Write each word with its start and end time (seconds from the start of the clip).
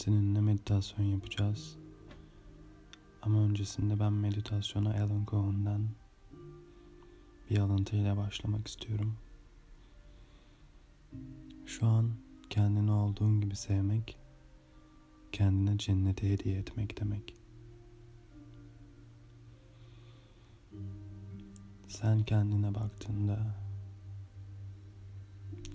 seninle 0.00 0.40
meditasyon 0.40 1.06
yapacağız. 1.06 1.76
Ama 3.22 3.40
öncesinde 3.40 4.00
ben 4.00 4.12
meditasyona 4.12 4.90
Alan 4.90 5.26
Cohen'den 5.26 5.88
bir 7.50 7.58
alıntıyla 7.58 8.16
başlamak 8.16 8.68
istiyorum. 8.68 9.16
Şu 11.66 11.86
an 11.86 12.10
kendini 12.50 12.90
olduğun 12.90 13.40
gibi 13.40 13.56
sevmek, 13.56 14.18
kendine 15.32 15.78
cennete 15.78 16.30
hediye 16.30 16.58
etmek 16.58 17.00
demek. 17.00 17.34
Sen 21.88 22.24
kendine 22.24 22.74
baktığında 22.74 23.54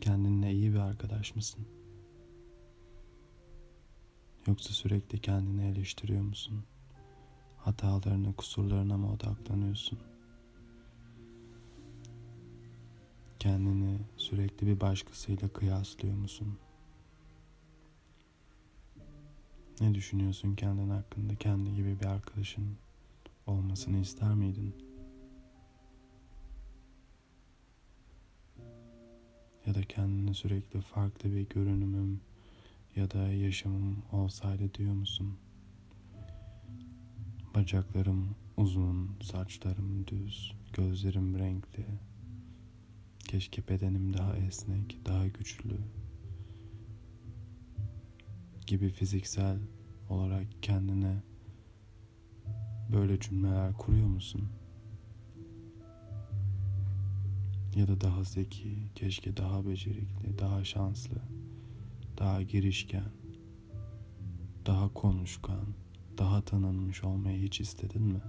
kendinle 0.02 0.52
iyi 0.52 0.74
bir 0.74 0.80
arkadaş 0.80 1.36
mısın? 1.36 1.66
Yoksa 4.48 4.74
sürekli 4.74 5.20
kendini 5.20 5.66
eleştiriyor 5.66 6.22
musun? 6.22 6.64
Hatalarına, 7.58 8.34
kusurlarına 8.34 8.98
mı 8.98 9.12
odaklanıyorsun? 9.14 10.00
Kendini 13.40 14.00
sürekli 14.18 14.68
bir 14.68 14.80
başkasıyla 14.80 15.48
kıyaslıyor 15.48 16.16
musun? 16.16 16.58
Ne 19.82 19.96
düşünüyorsun 19.96 20.56
kendin 20.56 20.90
hakkında? 20.90 21.36
Kendi 21.36 21.76
gibi 21.76 22.00
bir 22.00 22.06
arkadaşın 22.06 22.78
olmasını 23.48 23.98
ister 23.98 24.34
miydin? 24.34 24.76
Ya 29.66 29.76
da 29.76 29.84
kendini 29.84 30.34
sürekli 30.34 30.82
farklı 30.82 31.32
bir 31.32 31.50
görünümüm 31.50 32.22
ya 32.96 33.12
da 33.12 33.18
yaşamım 33.18 34.04
olsaydı 34.12 34.74
diyor 34.74 34.94
musun? 34.94 35.38
Bacaklarım 37.56 38.36
uzun, 38.58 39.10
saçlarım 39.22 40.08
düz, 40.08 40.56
gözlerim 40.74 41.40
renkli. 41.40 41.86
Keşke 43.20 43.68
bedenim 43.68 44.18
daha 44.18 44.38
esnek, 44.38 45.00
daha 45.06 45.28
güçlü 45.28 45.78
gibi 48.68 48.90
fiziksel 48.90 49.58
olarak 50.10 50.48
kendine 50.62 51.24
böyle 52.94 53.20
cümleler 53.20 53.74
kuruyor 53.74 54.08
musun? 54.08 54.50
Ya 57.76 57.88
da 57.88 58.02
daha 58.02 58.24
zeki, 58.24 58.78
keşke 58.96 59.38
daha 59.38 59.68
becerikli, 59.68 60.40
daha 60.40 60.64
şanslı, 60.64 61.22
daha 62.18 62.42
girişken, 62.42 63.12
daha 64.66 64.94
konuşkan, 64.94 65.66
daha 66.18 66.42
tanınmış 66.42 67.04
olmayı 67.04 67.42
hiç 67.42 67.62
istedin 67.62 68.02
mi? 68.02 68.22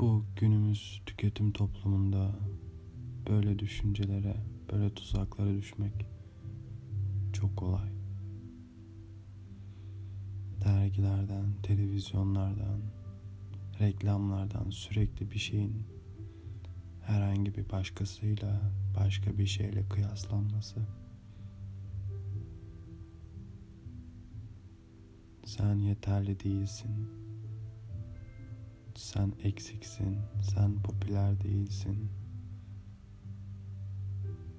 Bu 0.00 0.24
günümüz 0.36 1.02
tüketim 1.06 1.52
toplumunda 1.52 2.30
böyle 3.30 3.58
düşüncelere, 3.58 4.36
böyle 4.72 4.94
tuzaklara 4.94 5.54
düşmek 5.54 6.06
çok 7.32 7.56
kolay. 7.56 7.88
Dergilerden, 10.64 11.46
televizyonlardan, 11.62 12.80
reklamlardan 13.80 14.70
sürekli 14.70 15.30
bir 15.30 15.38
şeyin 15.38 15.91
herhangi 17.06 17.54
bir 17.54 17.70
başkasıyla, 17.70 18.60
başka 18.98 19.38
bir 19.38 19.46
şeyle 19.46 19.88
kıyaslanması. 19.88 20.80
Sen 25.44 25.76
yeterli 25.76 26.40
değilsin. 26.40 27.08
Sen 28.94 29.32
eksiksin. 29.42 30.18
Sen 30.42 30.82
popüler 30.82 31.40
değilsin. 31.40 32.10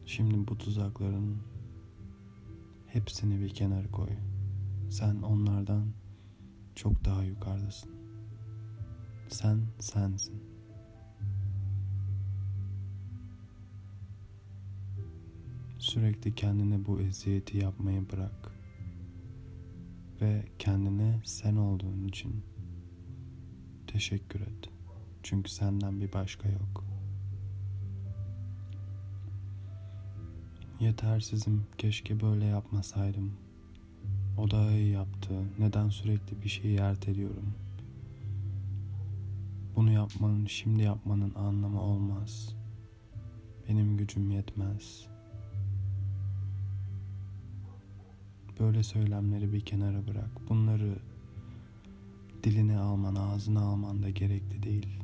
Şimdi 0.05 0.47
bu 0.47 0.57
tuzakların 0.57 1.37
hepsini 2.87 3.41
bir 3.41 3.49
kenara 3.49 3.91
koy. 3.91 4.09
Sen 4.89 5.21
onlardan 5.21 5.93
çok 6.75 7.05
daha 7.05 7.23
yukarıdasın. 7.23 7.91
Sen 9.29 9.61
sensin. 9.79 10.52
Sürekli 15.93 16.35
kendine 16.35 16.85
bu 16.85 17.01
eziyeti 17.01 17.57
yapmayı 17.57 18.09
bırak. 18.11 18.51
Ve 20.21 20.45
kendine 20.59 21.21
sen 21.23 21.55
olduğun 21.55 22.07
için 22.07 22.43
teşekkür 23.87 24.41
et. 24.41 24.69
Çünkü 25.23 25.51
senden 25.51 26.01
bir 26.01 26.13
başka 26.13 26.49
yok. 26.49 26.83
Yetersizim, 30.79 31.65
keşke 31.77 32.19
böyle 32.21 32.45
yapmasaydım. 32.45 33.33
O 34.37 34.51
daha 34.51 34.71
iyi 34.71 34.91
yaptı. 34.91 35.33
Neden 35.59 35.89
sürekli 35.89 36.41
bir 36.41 36.49
şeyi 36.49 36.77
erteliyorum? 36.77 37.53
Bunu 39.75 39.91
yapmanın, 39.91 40.45
şimdi 40.45 40.83
yapmanın 40.83 41.35
anlamı 41.35 41.81
olmaz. 41.81 42.55
Benim 43.69 43.97
gücüm 43.97 44.31
yetmez. 44.31 45.12
Böyle 48.63 48.83
söylemleri 48.83 49.53
bir 49.53 49.61
kenara 49.61 50.07
bırak. 50.07 50.49
Bunları 50.49 50.95
diline 52.43 52.77
alman, 52.77 53.15
ağzına 53.15 53.61
alman 53.61 54.03
da 54.03 54.09
gerekli 54.09 54.63
değil. 54.63 54.99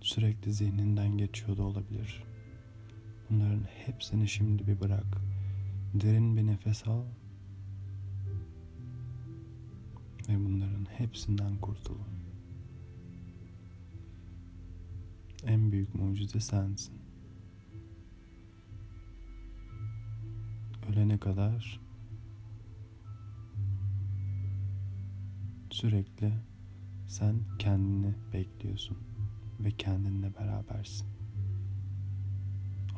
Sürekli 0.00 0.52
zihninden 0.52 1.18
geçiyor 1.18 1.56
da 1.56 1.62
olabilir. 1.62 2.24
Bunların 3.30 3.64
hepsini 3.86 4.28
şimdi 4.28 4.66
bir 4.66 4.80
bırak. 4.80 5.06
Derin 5.94 6.36
bir 6.36 6.46
nefes 6.46 6.86
al. 6.86 7.02
Ve 10.28 10.44
bunların 10.44 10.86
hepsinden 10.98 11.56
kurtul. 11.56 11.98
En 15.46 15.72
büyük 15.72 15.94
mucize 15.94 16.40
sensin. 16.40 17.04
ölene 20.92 21.18
kadar 21.18 21.80
sürekli 25.74 26.32
sen 27.06 27.36
kendini 27.58 28.14
bekliyorsun 28.32 28.96
ve 29.60 29.70
kendinle 29.70 30.34
berabersin. 30.34 31.06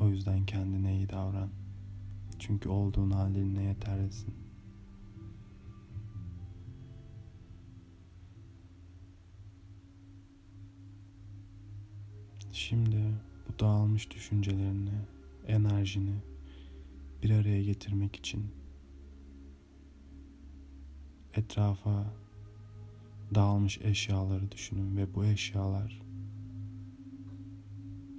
O 0.01 0.09
yüzden 0.09 0.47
kendine 0.47 0.97
iyi 0.97 1.09
davran. 1.09 1.51
Çünkü 2.39 2.69
olduğun 2.69 3.11
haline 3.11 3.63
yeterlisin. 3.63 4.35
Şimdi 12.53 13.15
bu 13.49 13.59
dağılmış 13.59 14.11
düşüncelerini, 14.11 14.95
enerjini 15.47 16.17
bir 17.23 17.31
araya 17.31 17.63
getirmek 17.63 18.17
için 18.17 18.45
etrafa 21.35 22.26
dağılmış 23.35 23.79
eşyaları 23.79 24.53
düşünün 24.53 24.97
ve 24.97 25.15
bu 25.15 25.25
eşyalar 25.25 26.03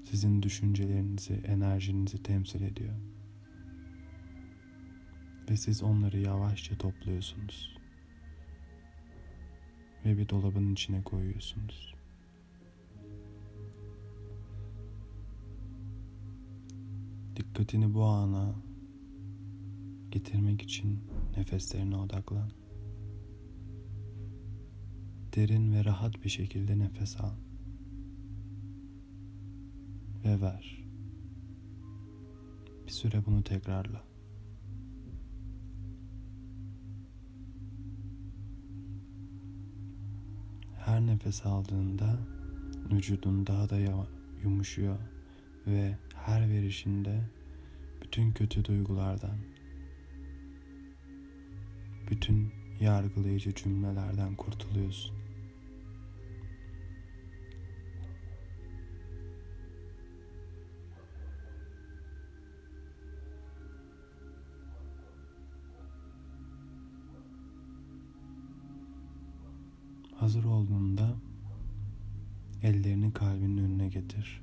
sizin 0.09 0.41
düşüncelerinizi, 0.41 1.33
enerjinizi 1.33 2.23
temsil 2.23 2.61
ediyor. 2.61 2.93
Ve 5.49 5.57
siz 5.57 5.83
onları 5.83 6.19
yavaşça 6.19 6.77
topluyorsunuz. 6.77 7.77
Ve 10.05 10.17
bir 10.17 10.29
dolabın 10.29 10.73
içine 10.73 11.03
koyuyorsunuz. 11.03 11.95
Dikkatini 17.35 17.93
bu 17.93 18.03
ana 18.03 18.55
getirmek 20.11 20.61
için 20.61 20.99
nefeslerine 21.37 21.95
odaklan. 21.95 22.51
Derin 25.37 25.73
ve 25.73 25.85
rahat 25.85 26.23
bir 26.23 26.29
şekilde 26.29 26.79
nefes 26.79 27.21
al. 27.21 27.31
Ve 30.25 30.41
ver. 30.41 30.85
Bir 32.85 32.91
süre 32.91 33.25
bunu 33.25 33.43
tekrarla. 33.43 34.03
Her 40.77 41.01
nefes 41.01 41.45
aldığında 41.45 42.19
vücudun 42.91 43.47
daha 43.47 43.69
da 43.69 43.77
yumuşuyor 44.43 44.97
ve 45.67 45.97
her 46.15 46.49
verişinde 46.49 47.21
bütün 48.01 48.31
kötü 48.31 48.65
duygulardan, 48.65 49.37
bütün 52.11 52.51
yargılayıcı 52.79 53.53
cümlelerden 53.53 54.35
kurtuluyorsun. 54.35 55.16
Hazır 70.27 70.43
olduğunda 70.43 71.15
ellerini 72.63 73.13
kalbinin 73.13 73.57
önüne 73.57 73.87
getir. 73.87 74.41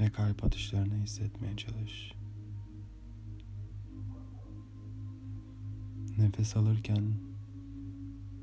Ve 0.00 0.10
kalp 0.10 0.44
atışlarını 0.44 0.94
hissetmeye 0.94 1.56
çalış. 1.56 2.12
Nefes 6.18 6.56
alırken 6.56 7.04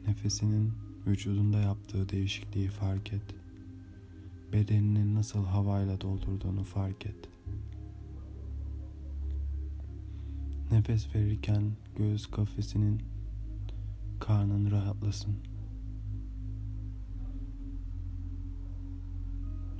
nefesinin 0.07 0.73
vücudunda 1.07 1.59
yaptığı 1.59 2.09
değişikliği 2.09 2.67
fark 2.67 3.13
et. 3.13 3.35
Bedeninin 4.53 5.15
nasıl 5.15 5.45
havayla 5.45 6.01
doldurduğunu 6.01 6.63
fark 6.63 7.05
et. 7.05 7.36
Nefes 10.71 11.15
verirken 11.15 11.71
göğüs 11.97 12.27
kafesinin 12.31 13.01
karnın 14.19 14.71
rahatlasın. 14.71 15.35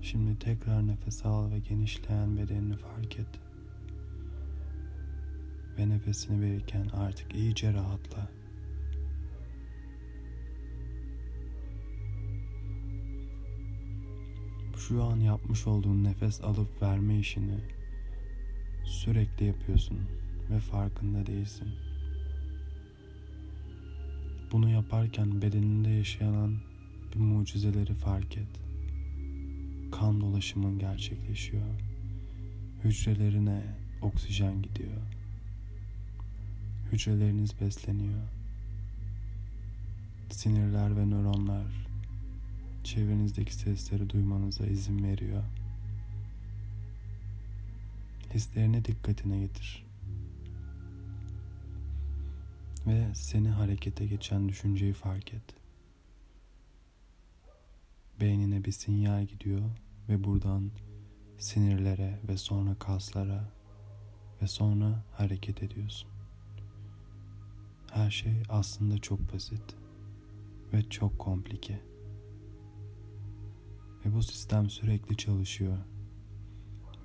Şimdi 0.01 0.39
tekrar 0.39 0.88
nefes 0.88 1.25
al 1.25 1.51
ve 1.51 1.60
genişleyen 1.60 2.38
bedenini 2.38 2.75
fark 2.78 3.19
et. 3.19 3.39
Ve 5.78 5.89
nefesini 5.89 6.42
verirken 6.42 6.88
artık 6.94 7.36
iyice 7.36 7.74
rahatla. 7.74 8.30
Şu 14.78 15.04
an 15.04 15.19
yapmış 15.19 15.68
olduğun 15.68 16.04
nefes 16.04 16.42
alıp 16.42 16.81
verme 16.81 17.19
işini 17.19 17.60
sürekli 18.86 19.45
yapıyorsun 19.45 20.27
ve 20.50 20.60
farkında 20.60 21.26
değilsin. 21.26 21.68
Bunu 24.52 24.70
yaparken 24.70 25.42
bedeninde 25.42 25.90
yaşayan 25.90 26.58
bir 27.14 27.20
mucizeleri 27.20 27.94
fark 27.94 28.38
et. 28.38 28.48
Kan 29.92 30.22
dolaşımın 30.22 30.80
gerçekleşiyor. 30.80 31.82
Hücrelerine 32.84 33.62
oksijen 34.02 34.62
gidiyor. 34.62 35.02
Hücreleriniz 36.92 37.62
besleniyor. 37.62 38.22
Sinirler 40.30 40.98
ve 40.98 41.06
nöronlar 41.06 41.88
çevrenizdeki 42.84 43.54
sesleri 43.54 44.10
duymanıza 44.10 44.66
izin 44.66 45.04
veriyor. 45.04 45.44
Hislerini 48.34 48.86
dikkatine 48.86 49.40
getir. 49.40 49.87
Ve 52.88 53.07
seni 53.13 53.50
harekete 53.50 54.06
geçen 54.06 54.50
düşünceyi 54.50 54.94
fark 54.94 55.34
et. 55.34 55.56
Beynine 58.19 58.66
bir 58.66 58.72
sinyal 58.72 59.25
gidiyor 59.25 59.62
ve 60.10 60.24
buradan 60.24 60.72
sinirlere 61.38 62.19
ve 62.28 62.38
sonra 62.38 62.75
kaslara 62.75 63.51
ve 64.42 64.48
sonra 64.48 65.04
hareket 65.13 65.63
ediyorsun. 65.63 66.10
Her 67.92 68.12
şey 68.12 68.44
aslında 68.50 68.98
çok 68.98 69.33
basit 69.33 69.75
ve 70.74 70.90
çok 70.90 71.19
komplike. 71.19 71.80
Ve 74.06 74.13
bu 74.13 74.24
sistem 74.24 74.69
sürekli 74.69 75.18
çalışıyor. 75.18 75.78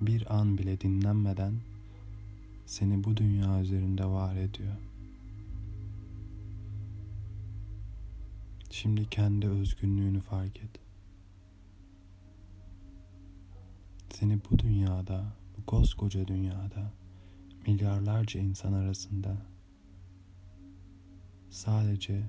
Bir 0.01 0.35
an 0.39 0.57
bile 0.57 0.81
dinlenmeden 0.81 1.53
seni 2.65 3.03
bu 3.03 3.17
dünya 3.17 3.61
üzerinde 3.61 4.05
var 4.05 4.35
ediyor. 4.35 4.75
Şimdi 8.73 9.09
kendi 9.09 9.47
özgünlüğünü 9.47 10.19
fark 10.19 10.57
et. 10.57 10.79
Seni 14.13 14.39
bu 14.49 14.59
dünyada, 14.59 15.25
bu 15.57 15.65
koskoca 15.65 16.27
dünyada 16.27 16.93
milyarlarca 17.67 18.39
insan 18.39 18.73
arasında 18.73 19.37
sadece 21.49 22.23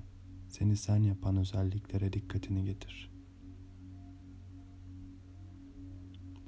seni 0.49 0.77
sen 0.77 1.03
yapan 1.03 1.37
özelliklere 1.37 2.13
dikkatini 2.13 2.65
getir. 2.65 3.11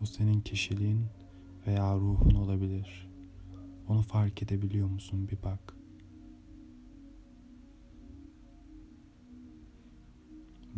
Bu 0.01 0.05
senin 0.05 0.41
kişiliğin 0.41 1.05
veya 1.67 1.95
ruhun 1.95 2.35
olabilir. 2.35 3.09
Onu 3.87 4.01
fark 4.01 4.43
edebiliyor 4.43 4.87
musun 4.87 5.27
bir 5.27 5.43
bak. 5.43 5.76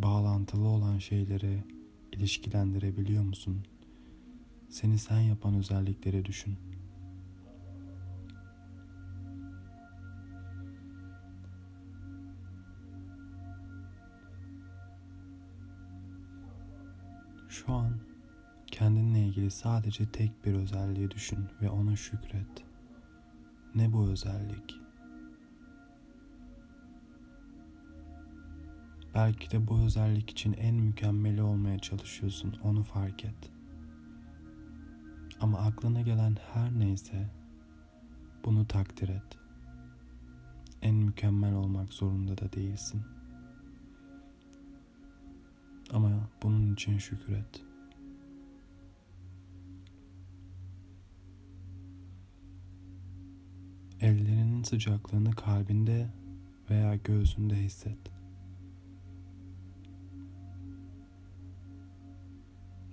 Bağlantılı 0.02 0.68
olan 0.68 0.98
şeyleri 0.98 1.64
ilişkilendirebiliyor 2.12 3.22
musun? 3.22 3.64
Seni 4.68 4.98
sen 4.98 5.20
yapan 5.20 5.54
özellikleri 5.54 6.24
düşün. 6.24 6.56
Şu 17.48 17.72
an 17.72 18.00
kendinle 18.66 19.20
ilgili 19.20 19.50
sadece 19.50 20.12
tek 20.12 20.44
bir 20.44 20.54
özelliği 20.54 21.10
düşün 21.10 21.38
ve 21.62 21.70
ona 21.70 21.96
şükret. 21.96 22.64
Ne 23.74 23.92
bu 23.92 24.08
özellik? 24.08 24.89
Belki 29.14 29.50
de 29.50 29.66
bu 29.66 29.78
özellik 29.80 30.30
için 30.30 30.52
en 30.52 30.74
mükemmeli 30.74 31.42
olmaya 31.42 31.78
çalışıyorsun, 31.78 32.56
onu 32.64 32.82
fark 32.82 33.24
et. 33.24 33.50
Ama 35.40 35.58
aklına 35.58 36.00
gelen 36.02 36.36
her 36.52 36.78
neyse 36.78 37.30
bunu 38.44 38.66
takdir 38.66 39.08
et. 39.08 39.38
En 40.82 40.94
mükemmel 40.94 41.54
olmak 41.54 41.92
zorunda 41.92 42.38
da 42.38 42.52
değilsin. 42.52 43.02
Ama 45.92 46.10
bunun 46.42 46.74
için 46.74 46.98
şükret. 46.98 47.62
Ellerinin 54.00 54.62
sıcaklığını 54.62 55.30
kalbinde 55.30 56.10
veya 56.70 56.96
göğsünde 56.96 57.56
hisset. 57.56 58.19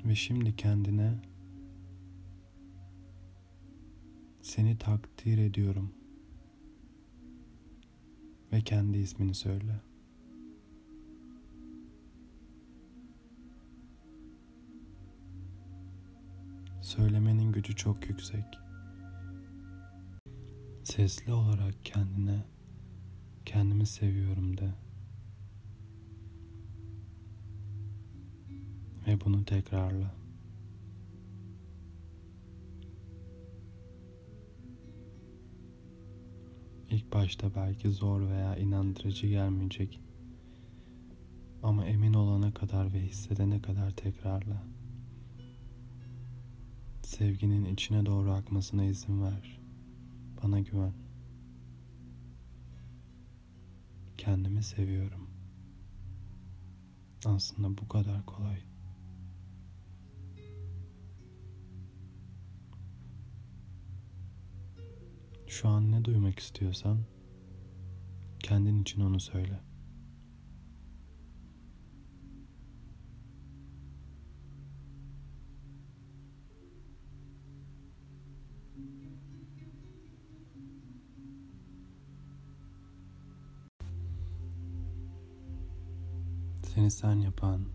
Ve 0.07 0.15
şimdi 0.15 0.55
kendine 0.55 1.13
seni 4.41 4.77
takdir 4.77 5.37
ediyorum 5.37 5.93
ve 8.51 8.61
kendi 8.61 8.97
ismini 8.97 9.35
söyle. 9.35 9.81
Söylemenin 16.81 17.51
gücü 17.51 17.75
çok 17.75 18.09
yüksek. 18.09 18.59
Sesli 20.83 21.33
olarak 21.33 21.85
kendine 21.85 22.45
kendimi 23.45 23.85
seviyorum 23.85 24.57
de. 24.57 24.87
Ve 29.07 29.21
bunu 29.25 29.45
tekrarla. 29.45 30.15
İlk 36.89 37.13
başta 37.13 37.55
belki 37.55 37.89
zor 37.89 38.29
veya 38.29 38.55
inandırıcı 38.55 39.27
gelmeyecek. 39.27 40.01
Ama 41.63 41.85
emin 41.85 42.13
olana 42.13 42.53
kadar 42.53 42.93
ve 42.93 43.01
hissedene 43.01 43.61
kadar 43.61 43.91
tekrarla. 43.91 44.63
Sevginin 47.03 47.65
içine 47.65 48.05
doğru 48.05 48.31
akmasına 48.31 48.83
izin 48.83 49.23
ver. 49.23 49.59
Bana 50.43 50.59
güven. 50.59 50.93
Kendimi 54.17 54.63
seviyorum. 54.63 55.29
Aslında 57.25 57.77
bu 57.77 57.87
kadar 57.87 58.25
kolay. 58.25 58.66
Şu 65.61 65.69
an 65.69 65.91
ne 65.91 66.05
duymak 66.05 66.39
istiyorsan 66.39 66.97
kendin 68.39 68.81
için 68.81 69.01
onu 69.01 69.19
söyle. 69.19 69.59
Seni 86.63 86.91
sen 86.91 87.15
yapan 87.19 87.65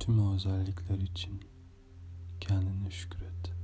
tüm 0.00 0.20
o 0.20 0.34
özellikler 0.34 0.98
için 0.98 1.40
kendine 2.40 2.90
şükret. 2.90 3.57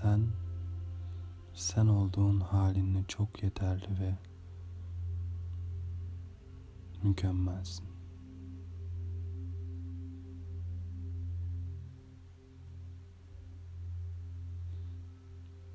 Sen 0.00 0.26
sen 1.52 1.86
olduğun 1.86 2.40
halinle 2.40 3.04
çok 3.08 3.42
yeterli 3.42 4.00
ve 4.00 4.14
mükemmelsin. 7.02 7.86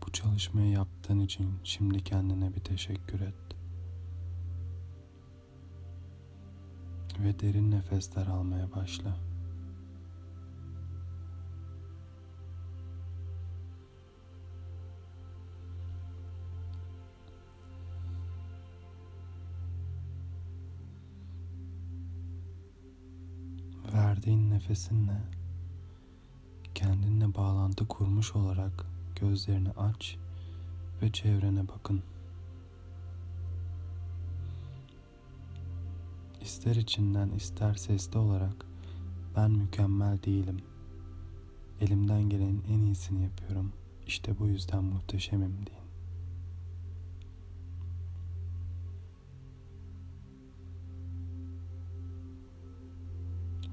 Bu 0.06 0.12
çalışmayı 0.12 0.72
yaptığın 0.72 1.20
için 1.20 1.60
şimdi 1.64 2.04
kendine 2.04 2.56
bir 2.56 2.62
teşekkür 2.62 3.22
et. 3.22 3.36
Ve 7.20 7.40
derin 7.40 7.72
nefesler 7.72 8.28
almaya 8.28 8.72
başla. 8.72 9.31
Verdiğin 23.94 24.52
nefesinle 24.52 25.22
kendinle 26.76 27.36
bağlantı 27.36 27.88
kurmuş 27.88 28.36
olarak 28.36 28.86
gözlerini 29.22 29.70
aç 29.72 30.18
ve 31.02 31.12
çevrene 31.12 31.68
bakın. 31.68 32.04
İster 36.42 36.76
içinden 36.76 37.30
ister 37.30 37.74
sesli 37.74 38.20
olarak 38.20 38.66
ben 39.36 39.52
mükemmel 39.52 40.24
değilim. 40.24 40.58
Elimden 41.82 42.30
gelenin 42.30 42.64
en 42.70 42.80
iyisini 42.80 43.24
yapıyorum. 43.24 43.74
İşte 44.08 44.40
bu 44.40 44.48
yüzden 44.48 44.84
muhteşemim 44.84 45.54
deyin. 45.66 45.81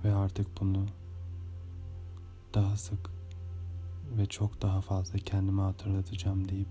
Ve 0.04 0.14
artık 0.14 0.60
bunu 0.60 0.86
daha 2.54 2.76
sık 2.76 3.10
ve 4.16 4.26
çok 4.26 4.62
daha 4.62 4.80
fazla 4.80 5.18
kendime 5.18 5.62
hatırlatacağım 5.62 6.48
deyip 6.48 6.68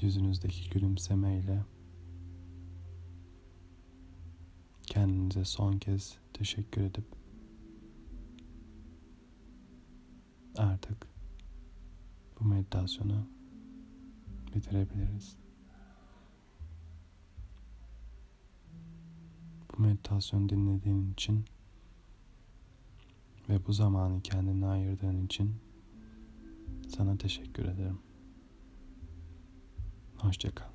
yüzünüzdeki 0.00 0.70
gülümsemeyle 0.70 1.64
kendinize 4.82 5.44
son 5.44 5.78
kez 5.78 6.18
teşekkür 6.32 6.82
edip 6.82 7.04
artık 10.56 11.08
bu 12.40 12.44
meditasyonu 12.44 13.26
bitirebiliriz. 14.54 15.43
Bu 19.78 19.82
meditasyonu 19.82 20.48
dinlediğin 20.48 21.12
için 21.12 21.44
ve 23.48 23.66
bu 23.66 23.72
zamanı 23.72 24.20
kendine 24.20 24.66
ayırdığın 24.66 25.26
için 25.26 25.54
sana 26.88 27.18
teşekkür 27.18 27.64
ederim. 27.64 27.98
Hoşçakal. 30.18 30.73